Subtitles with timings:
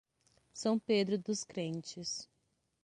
[0.51, 2.27] São Pedro dos Crentes